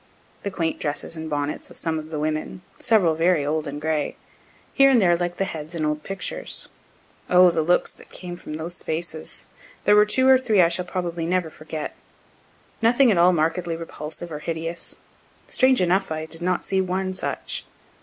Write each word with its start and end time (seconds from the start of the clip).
The 0.41 0.49
quaint 0.49 0.79
dresses 0.79 1.15
and 1.15 1.29
bonnets 1.29 1.69
of 1.69 1.77
some 1.77 1.99
of 1.99 2.09
the 2.09 2.17
women, 2.19 2.63
several 2.79 3.13
very 3.13 3.45
old 3.45 3.67
and 3.67 3.79
gray, 3.79 4.15
here 4.73 4.89
and 4.89 4.99
there 4.99 5.15
like 5.15 5.37
the 5.37 5.45
heads 5.45 5.75
in 5.75 5.85
old 5.85 6.01
pictures. 6.01 6.69
O 7.29 7.51
the 7.51 7.61
looks 7.61 7.91
that 7.91 8.09
came 8.09 8.35
from 8.35 8.53
those 8.55 8.81
faces! 8.81 9.45
There 9.83 9.95
were 9.95 10.07
two 10.07 10.27
or 10.27 10.39
three 10.39 10.59
I 10.59 10.69
shall 10.69 10.85
probably 10.85 11.27
never 11.27 11.51
forget. 11.51 11.95
Nothing 12.81 13.11
at 13.11 13.19
all 13.19 13.31
markedly 13.31 13.75
repulsive 13.75 14.31
or 14.31 14.39
hideous 14.39 14.97
strange 15.45 15.81
enough 15.81 16.11
I 16.11 16.25
did 16.25 16.41
not 16.41 16.65
see 16.65 16.81
one 16.81 17.13
such. 17.13 17.63